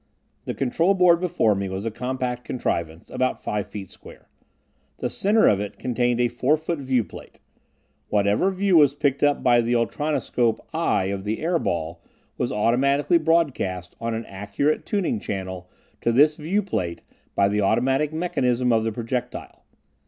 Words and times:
The 0.45 0.55
control 0.55 0.95
board 0.95 1.19
before 1.19 1.53
me 1.53 1.69
was 1.69 1.85
a 1.85 1.91
compact 1.91 2.43
contrivance 2.43 3.11
about 3.11 3.43
five 3.43 3.69
feet 3.69 3.91
square. 3.91 4.29
The 4.97 5.11
center 5.11 5.47
of 5.47 5.59
it 5.59 5.77
contained 5.77 6.19
a 6.19 6.27
four 6.27 6.57
foot 6.57 6.79
viewplate. 6.79 7.39
Whatever 8.09 8.49
view 8.49 8.77
was 8.77 8.95
picked 8.95 9.21
up 9.21 9.43
by 9.43 9.61
the 9.61 9.73
ultronoscope 9.75 10.61
"eye" 10.73 11.13
of 11.13 11.23
the 11.23 11.39
air 11.39 11.59
ball 11.59 12.01
was 12.35 12.51
automatically 12.51 13.19
broadcast 13.19 13.95
on 14.01 14.15
an 14.15 14.25
accurate 14.25 14.87
tuning 14.87 15.19
channel 15.19 15.69
to 16.01 16.11
this 16.11 16.35
viewplate 16.35 17.01
by 17.35 17.47
the 17.47 17.61
automatic 17.61 18.11
mechanism 18.11 18.73
of 18.73 18.83
the 18.83 18.91
projectile. 18.91 19.65